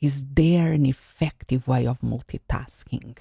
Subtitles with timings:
[0.00, 3.18] Is there an effective way of multitasking?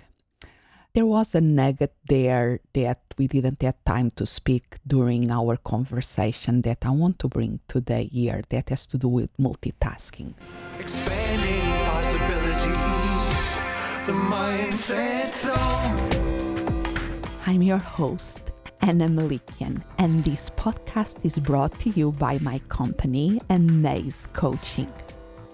[0.94, 6.62] There was a nugget there that we didn't have time to speak during our conversation
[6.62, 10.36] that I want to bring today here that has to do with multitasking.
[10.78, 13.62] Expanding possibilities,
[14.06, 17.24] the mindset zone.
[17.48, 18.52] I'm your host,
[18.82, 24.94] Ana Melikian, and this podcast is brought to you by my company, Amaze Coaching.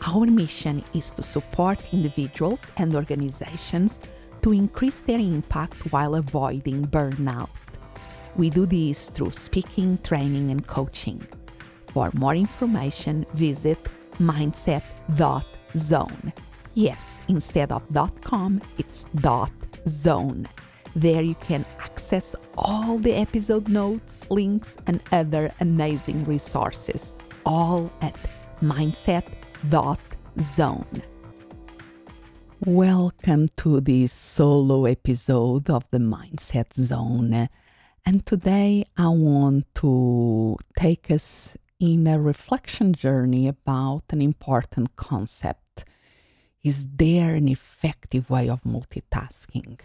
[0.06, 4.02] Our mission is to support individuals and organizations
[4.42, 7.48] to increase their impact while avoiding burnout.
[8.36, 11.26] We do this through speaking, training, and coaching.
[11.88, 13.78] For more information, visit
[14.20, 14.74] mindset.zone.
[16.74, 17.84] Yes, instead of
[18.22, 19.06] .com, it's
[19.88, 20.48] .zone.
[20.96, 27.14] There you can access all the episode notes, links, and other amazing resources,
[27.46, 28.18] all at
[28.62, 29.43] mindset.zone.
[32.66, 37.48] Welcome to this solo episode of the Mindset Zone.
[38.06, 45.86] And today I want to take us in a reflection journey about an important concept.
[46.62, 49.80] Is there an effective way of multitasking?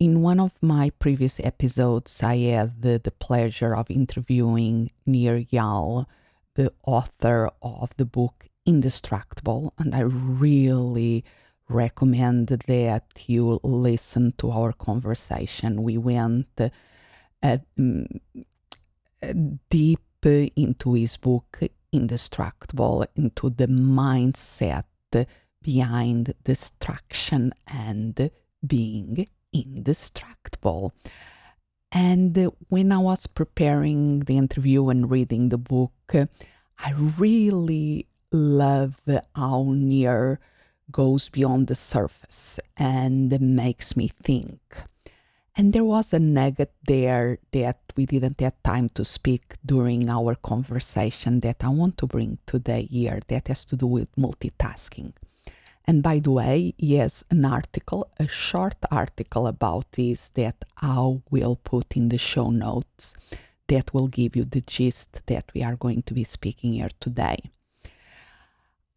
[0.00, 6.06] In one of my previous episodes, I had the, the pleasure of interviewing Nir Eyal,
[6.54, 11.24] the author of the book Indistractable, and I really
[11.68, 15.82] recommend that you listen to our conversation.
[15.82, 18.20] We went uh, mm,
[19.70, 21.60] deep into his book
[21.92, 24.84] Indistractable, into the mindset
[25.60, 28.30] behind destruction and
[28.66, 30.92] being indistractable.
[31.90, 38.96] And when I was preparing the interview and reading the book, I really love
[39.34, 40.40] how Nir
[40.90, 44.60] goes beyond the surface and makes me think.
[45.54, 50.34] And there was a nugget there that we didn't have time to speak during our
[50.34, 55.12] conversation that I want to bring today here that has to do with multitasking.
[55.84, 61.56] And by the way, yes, an article, a short article about this that I will
[61.56, 63.14] put in the show notes
[63.68, 67.50] that will give you the gist that we are going to be speaking here today.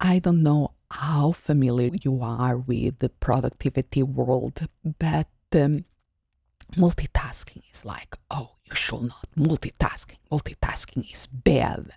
[0.00, 4.68] I don't know how familiar you are with the productivity world,
[4.98, 5.84] but um,
[6.76, 10.18] multitasking is like, oh, you should not multitasking.
[10.30, 11.90] Multitasking is bad.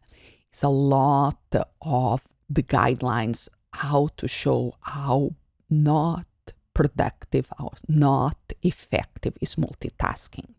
[0.52, 1.40] It's a lot
[1.82, 5.36] of the guidelines how to show how
[5.70, 6.26] not
[6.74, 10.56] productive or not effective is multitasking.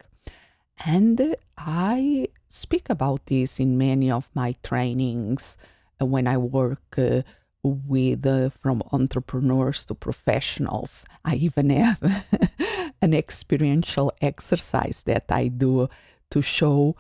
[0.84, 5.58] And I speak about this in many of my trainings
[6.00, 7.22] when I work uh,
[7.62, 11.04] with uh, from entrepreneurs to professionals.
[11.24, 12.00] I even have
[13.02, 15.88] an experiential exercise that I do
[16.30, 16.96] to show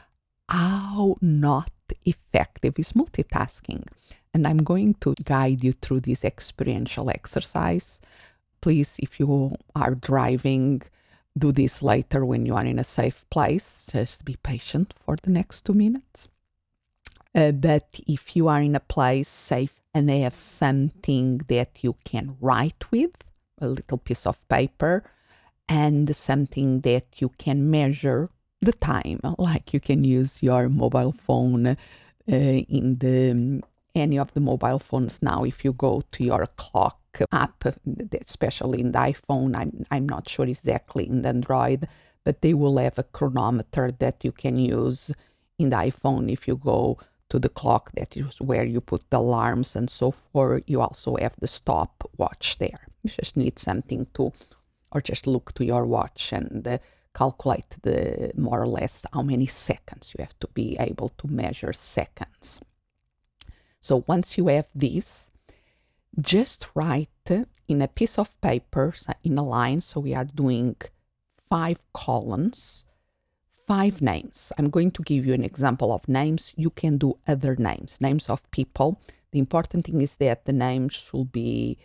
[0.48, 1.70] how not
[2.04, 3.86] effective is multitasking.
[4.34, 8.00] And I'm going to guide you through this experiential exercise.
[8.60, 10.82] Please, if you are driving,
[11.36, 13.86] do this later when you are in a safe place.
[13.90, 16.28] Just be patient for the next two minutes.
[17.34, 21.94] Uh, but if you are in a place safe and they have something that you
[22.04, 23.12] can write with,
[23.60, 25.04] a little piece of paper,
[25.68, 28.30] and something that you can measure
[28.60, 31.76] the time, like you can use your mobile phone uh,
[32.26, 33.62] in the
[33.94, 35.44] any of the mobile phones now.
[35.44, 36.98] If you go to your clock
[37.32, 37.64] app,
[38.26, 41.88] especially in the iPhone, I'm I'm not sure exactly in the Android,
[42.24, 45.12] but they will have a chronometer that you can use
[45.58, 46.98] in the iPhone if you go
[47.30, 50.64] to the clock that is where you put the alarms and so forth.
[50.66, 52.80] You also have the stopwatch there.
[53.02, 54.32] You just need something to,
[54.92, 56.78] or just look to your watch and uh,
[57.14, 61.72] calculate the more or less how many seconds you have to be able to measure
[61.72, 62.60] seconds.
[63.80, 65.30] So once you have this,
[66.20, 67.08] just write
[67.68, 68.92] in a piece of paper
[69.22, 69.80] in a line.
[69.80, 70.76] So we are doing
[71.48, 72.84] five columns
[73.70, 74.52] five names.
[74.58, 76.52] I'm going to give you an example of names.
[76.56, 79.00] You can do other names, names of people.
[79.30, 81.78] The important thing is that the names should be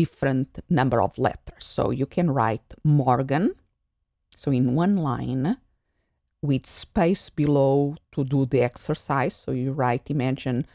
[0.00, 1.64] different number of letters.
[1.76, 3.54] So you can write Morgan.
[4.34, 5.58] So in one line
[6.40, 9.34] with space below to do the exercise.
[9.34, 10.66] So you write, imagine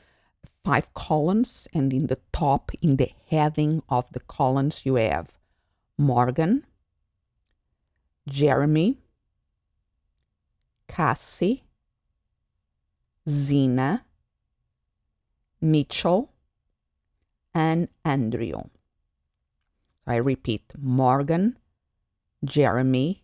[0.63, 5.33] five columns, and in the top, in the heading of the columns, you have
[5.97, 6.67] Morgan,
[8.29, 8.99] Jeremy,
[10.91, 11.63] Cassie,
[13.29, 14.03] Zina,
[15.61, 16.33] Mitchell,
[17.53, 18.63] and Andrew.
[20.05, 21.57] I repeat Morgan,
[22.43, 23.23] Jeremy,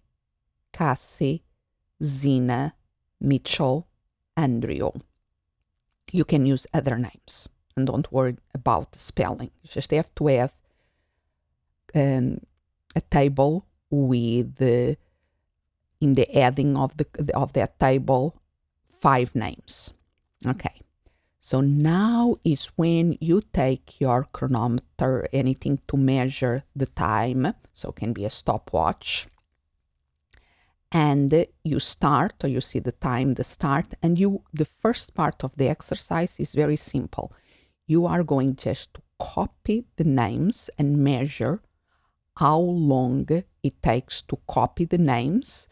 [0.72, 1.44] Cassie,
[2.02, 2.74] Zina,
[3.20, 3.88] Mitchell,
[4.38, 4.92] Andrew.
[6.14, 9.52] You can use other names and don't worry about spelling.
[9.62, 10.54] You just have to have
[11.94, 12.40] um,
[12.96, 14.96] a table with the
[16.00, 18.36] in the adding of the of that table
[19.00, 19.94] five names.
[20.46, 20.82] Okay.
[21.40, 28.12] So now is when you take your chronometer, anything to measure the time, so can
[28.12, 29.28] be a stopwatch,
[30.92, 35.44] and you start or you see the time, the start, and you the first part
[35.44, 37.32] of the exercise is very simple.
[37.86, 41.62] You are going just to copy the names and measure
[42.36, 43.26] how long
[43.64, 45.68] it takes to copy the names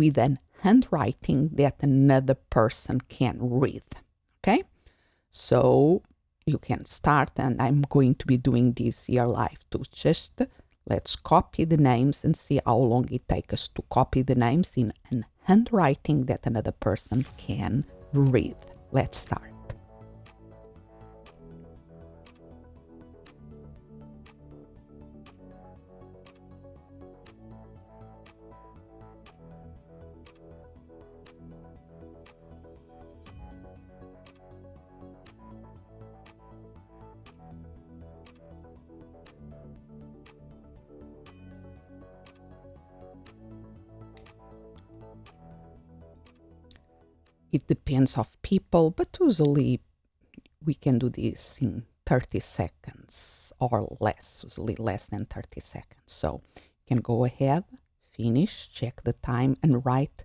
[0.00, 3.88] with an handwriting that another person can read.
[4.38, 4.62] Okay?
[5.30, 6.02] So
[6.46, 9.84] you can start, and I'm going to be doing this here live too.
[9.92, 10.40] Just
[10.86, 14.72] let's copy the names and see how long it takes us to copy the names
[14.74, 18.56] in an handwriting that another person can read.
[18.92, 19.49] Let's start.
[47.52, 49.80] It depends of people, but usually
[50.64, 56.02] we can do this in 30 seconds or less, usually less than 30 seconds.
[56.06, 57.64] So you can go ahead,
[58.12, 60.24] finish, check the time, and write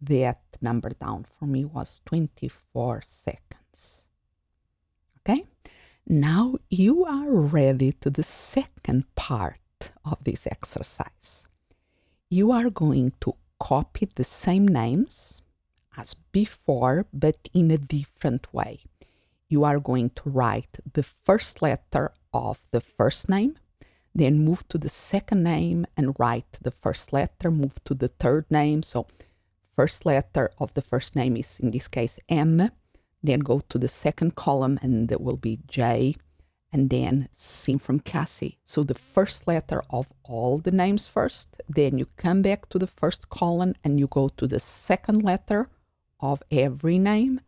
[0.00, 1.26] that number down.
[1.38, 4.08] For me was 24 seconds.
[5.20, 5.44] Okay?
[6.06, 9.58] Now you are ready to the second part
[10.04, 11.46] of this exercise.
[12.28, 15.41] You are going to copy the same names
[15.96, 18.80] as before, but in a different way.
[19.48, 23.58] You are going to write the first letter of the first name,
[24.14, 28.46] then move to the second name and write the first letter, move to the third
[28.50, 28.82] name.
[28.82, 29.06] So,
[29.76, 32.70] first letter of the first name is in this case M,
[33.22, 36.16] then go to the second column and there will be J,
[36.72, 38.58] and then C from Cassie.
[38.64, 42.86] So the first letter of all the names first, then you come back to the
[42.86, 45.68] first column and you go to the second letter
[46.22, 47.40] of every name.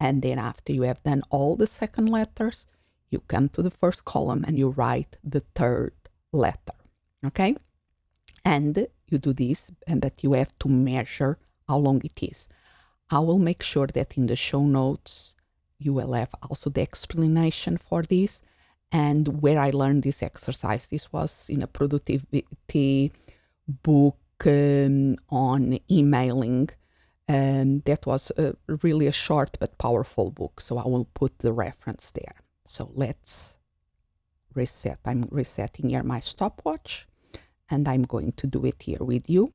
[0.00, 2.66] And then after you have done all the second letters,
[3.10, 5.92] you come to the first column and you write the third
[6.32, 6.74] letter.
[7.24, 7.56] Okay?
[8.44, 11.38] And you do this and that you have to measure
[11.68, 12.48] how long it is.
[13.10, 15.34] I will make sure that in the show notes
[15.78, 18.42] you will have also the explanation for this
[18.90, 20.86] and where I learned this exercise.
[20.86, 23.12] This was in a productivity
[23.66, 24.16] book
[24.46, 26.70] um, on emailing
[27.26, 30.60] and that was a, really a short but powerful book.
[30.60, 32.36] So I will put the reference there.
[32.66, 33.58] So let's
[34.54, 34.98] reset.
[35.04, 37.06] I'm resetting here my stopwatch
[37.70, 39.52] and I'm going to do it here with you.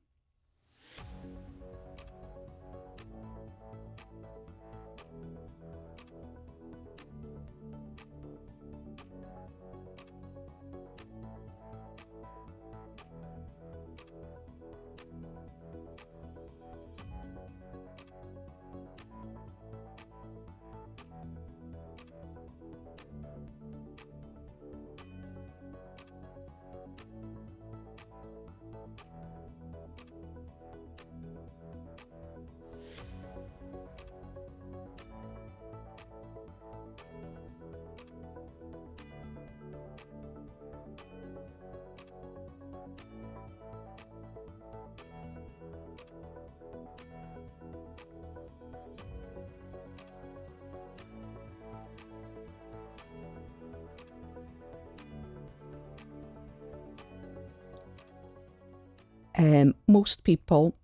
[59.40, 60.74] Um, most people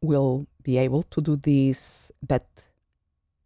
[0.00, 2.46] will be able to do this, but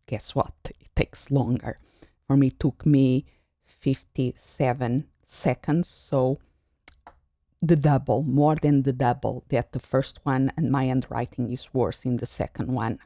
[0.06, 0.54] guess what?
[0.80, 1.78] It takes longer.
[2.26, 3.26] For me, it took me
[3.66, 6.38] 57 seconds, so
[7.60, 12.06] the double, more than the double that the first one, and my handwriting is worse
[12.06, 12.98] in the second one.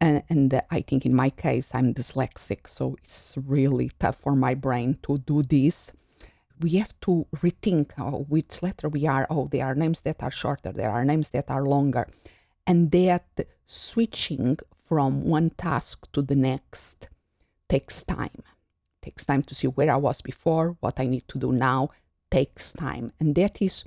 [0.00, 4.54] And, and I think in my case, I'm dyslexic, so it's really tough for my
[4.54, 5.90] brain to do this
[6.60, 9.26] we have to rethink oh, which letter we are.
[9.30, 12.06] Oh, there are names that are shorter, there are names that are longer.
[12.66, 13.24] And that
[13.66, 17.08] switching from one task to the next
[17.68, 18.42] takes time.
[19.02, 21.88] takes time to see where I was before, what I need to do now,
[22.30, 23.12] takes time.
[23.18, 23.84] And that is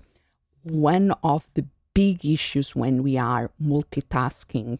[0.63, 4.79] one of the big issues when we are multitasking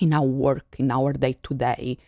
[0.00, 1.98] in our work, in our day to day.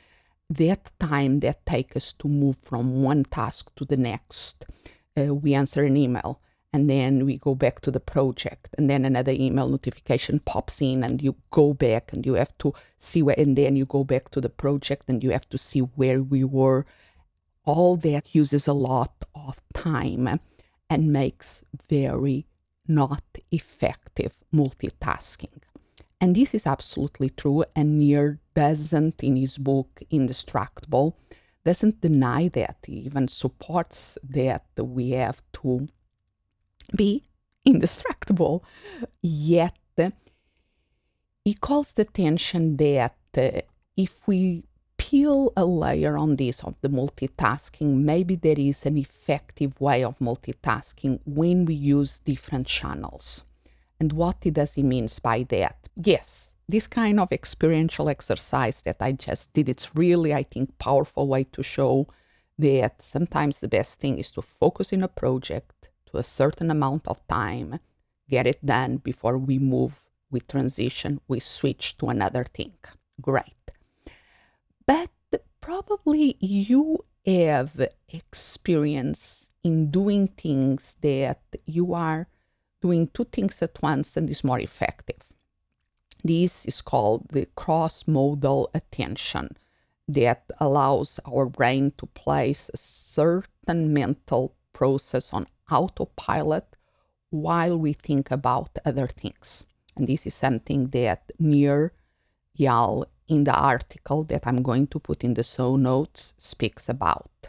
[0.51, 4.65] That time that takes us to move from one task to the next.
[5.17, 6.41] Uh, we answer an email
[6.73, 11.03] and then we go back to the project and then another email notification pops in
[11.03, 14.31] and you go back and you have to see where and then you go back
[14.31, 16.85] to the project and you have to see where we were
[17.65, 20.39] all that uses a lot of time
[20.89, 22.47] and makes very
[22.87, 25.63] not effective multitasking.
[26.21, 27.65] And this is absolutely true.
[27.75, 31.15] And Nir doesn't, in his book Indistractable,
[31.67, 32.77] doesn't deny that.
[32.87, 35.89] He even supports that we have to
[36.97, 37.11] be
[37.67, 38.63] indistractable.
[39.23, 39.77] Yet,
[41.45, 43.61] he calls the attention that uh,
[43.97, 44.65] if we
[44.97, 50.19] peel a layer on this of the multitasking, maybe there is an effective way of
[50.19, 53.45] multitasking when we use different channels.
[54.01, 55.89] And what does he means by that?
[55.95, 61.29] Yes, this kind of experiential exercise that I just did, it's really, I think, powerful
[61.29, 62.09] way to show
[62.59, 67.07] that sometimes the best thing is to focus in a project to a certain amount
[67.07, 67.79] of time,
[68.29, 72.75] get it done before we move, we transition, we switch to another thing.
[73.21, 73.71] Great.
[74.87, 75.11] But
[75.61, 82.29] probably you have experience in doing things that you are
[82.81, 85.17] doing two things at once and is more effective.
[86.27, 89.57] This is called the cross modal attention
[90.09, 96.65] that allows our brain to place a certain mental process on autopilot
[97.31, 99.65] while we think about other things.
[99.95, 101.93] And this is something that Nir
[102.59, 107.49] Eyal in the article that I'm going to put in the show notes speaks about.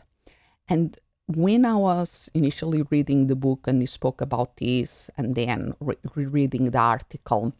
[0.67, 5.73] And when I was initially reading the book and he spoke about this, and then
[5.79, 7.53] re- rereading the article,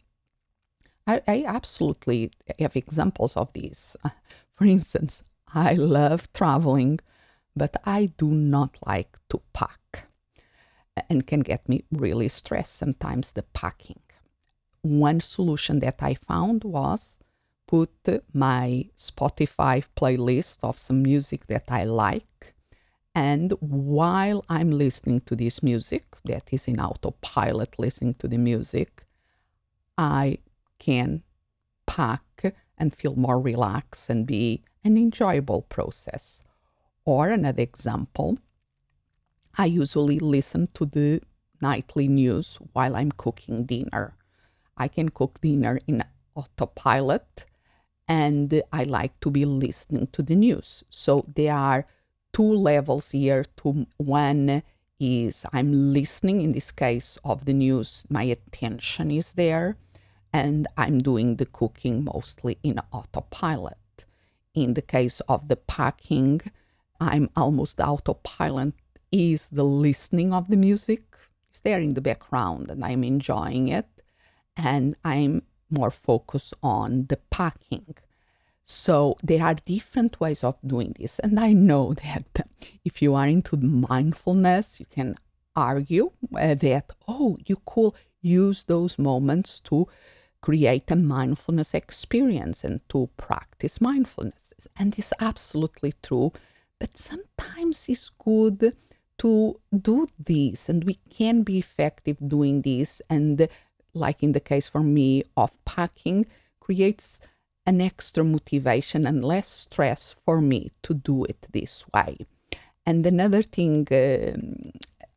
[1.08, 3.96] I, I absolutely have examples of this.
[4.54, 5.22] For instance,
[5.54, 7.00] I love traveling,
[7.56, 10.08] but I do not like to pack
[11.08, 14.00] and can get me really stressed sometimes the packing.
[14.82, 17.18] One solution that I found was
[17.66, 17.90] put
[18.32, 22.54] my Spotify playlist of some music that I like.
[23.14, 29.04] And while I'm listening to this music, that is in autopilot listening to the music,
[29.96, 30.38] I
[30.78, 31.22] can
[31.86, 36.40] pack and feel more relaxed and be an enjoyable process.
[37.04, 38.38] Or another example,
[39.56, 41.20] I usually listen to the
[41.60, 44.14] nightly news while I'm cooking dinner.
[44.76, 46.04] I can cook dinner in
[46.34, 47.46] autopilot
[48.06, 50.84] and I like to be listening to the news.
[50.88, 51.86] So there are
[52.32, 53.44] two levels here.
[53.56, 54.62] To one
[55.00, 56.40] is I'm listening.
[56.40, 59.76] In this case of the news, my attention is there,
[60.32, 64.04] and I'm doing the cooking mostly in autopilot.
[64.54, 66.40] In the case of the packing,
[67.00, 68.74] I'm almost autopilot
[69.12, 71.02] is the listening of the music.
[71.50, 74.02] It's there in the background, and I'm enjoying it,
[74.56, 77.94] and I'm more focused on the packing.
[78.64, 81.18] So there are different ways of doing this.
[81.18, 82.46] And I know that
[82.84, 85.16] if you are into mindfulness, you can
[85.56, 89.88] argue uh, that, oh, you could use those moments to
[90.40, 94.68] create a mindfulness experience and to practice mindfulness.
[94.76, 96.32] And it's absolutely true.
[96.78, 98.76] But sometimes it's good
[99.18, 103.02] to do this, and we can be effective doing this.
[103.10, 103.48] And
[103.92, 106.26] like in the case for me of packing,
[106.60, 107.20] creates
[107.66, 112.18] an extra motivation and less stress for me to do it this way.
[112.86, 114.36] And another thing, uh,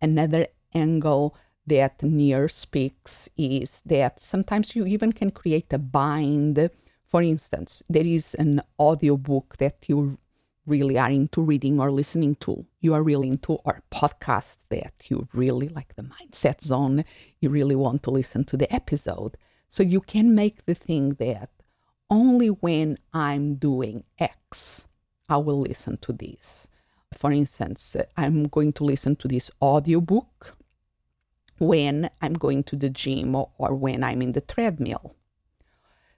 [0.01, 1.35] another angle
[1.71, 6.69] that Nir speaks is that sometimes you even can create a bind.
[7.05, 10.17] For instance, there is an audiobook that you
[10.65, 15.29] really are into reading or listening to, you are really into, or podcast that you
[15.31, 17.05] really like the mindset zone,
[17.39, 19.37] you really want to listen to the episode.
[19.69, 21.49] So you can make the thing that
[22.09, 24.87] only when I'm doing X,
[25.29, 26.67] I will listen to this.
[27.13, 30.57] For instance, I'm going to listen to this audiobook
[31.61, 35.15] when I'm going to the gym or, or when I'm in the treadmill.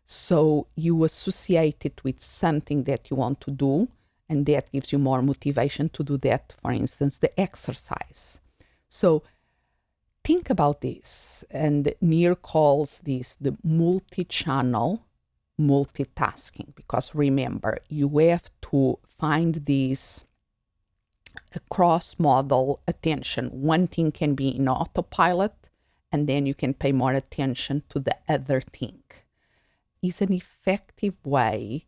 [0.05, 3.89] So you associate it with something that you want to do
[4.29, 8.39] and that gives you more motivation to do that, for instance, the exercise.
[8.87, 9.23] So
[10.23, 15.05] think about this, and Nir calls this the multi channel
[15.59, 20.23] multitasking because remember, you have to find these
[21.59, 23.47] cross modal attention.
[23.49, 25.69] One thing can be in autopilot,
[26.11, 29.03] and then you can pay more attention to the other thing.
[30.01, 31.85] Is an effective way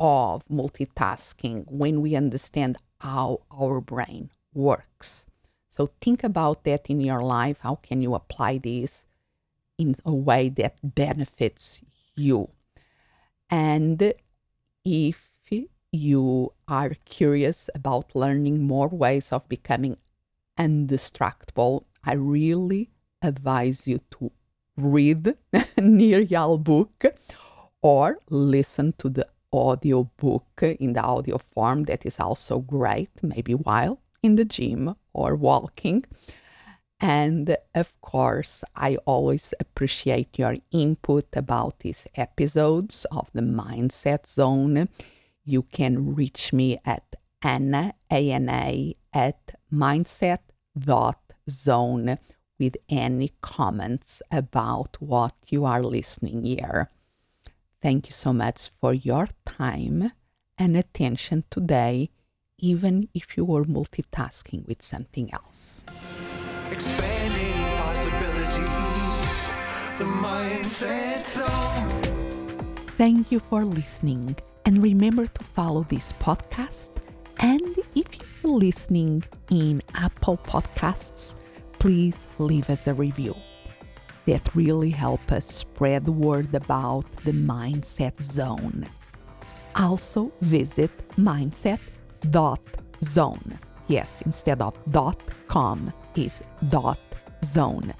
[0.00, 5.26] of multitasking when we understand how our brain works.
[5.68, 7.60] So think about that in your life.
[7.60, 9.04] How can you apply this
[9.78, 11.80] in a way that benefits
[12.14, 12.50] you?
[13.50, 14.12] And
[14.84, 15.31] if
[15.92, 19.98] you are curious about learning more ways of becoming
[20.58, 24.32] undistractable, I really advise you to
[24.76, 25.36] read
[25.78, 27.04] Nir book
[27.82, 33.54] or listen to the audio book in the audio form that is also great, maybe
[33.54, 36.04] while in the gym or walking.
[36.98, 44.88] And of course, I always appreciate your input about these episodes of the Mindset Zone.
[45.44, 52.18] You can reach me at Ana, A-N-A, at mindset.zone
[52.58, 56.90] with any comments about what you are listening here.
[57.80, 60.12] Thank you so much for your time
[60.56, 62.10] and attention today,
[62.58, 65.84] even if you were multitasking with something else.
[66.70, 69.52] Expanding possibilities,
[69.98, 71.88] the mindset zone.
[72.96, 76.90] Thank you for listening, and remember to follow this podcast.
[77.38, 78.06] And if
[78.42, 81.36] you're listening in Apple Podcasts,
[81.78, 83.34] please leave us a review
[84.26, 88.86] that really help us spread the word about the Mindset Zone.
[89.74, 91.88] Also visit mindset.zone.
[93.88, 94.78] Yes, instead of
[95.48, 96.40] .com is
[97.44, 97.94] .zone.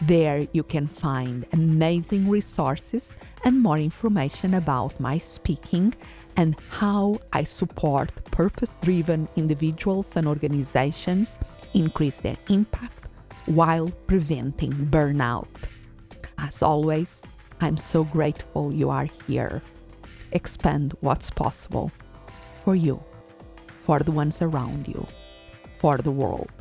[0.00, 5.92] There you can find amazing resources and more information about my speaking
[6.36, 11.38] and how I support purpose-driven individuals and organizations
[11.74, 13.08] increase their impact
[13.46, 15.48] while preventing burnout.
[16.38, 17.24] As always,
[17.60, 19.62] I'm so grateful you are here.
[20.30, 21.90] Expand what's possible
[22.62, 23.02] for you,
[23.80, 25.04] for the ones around you,
[25.78, 26.52] for the world.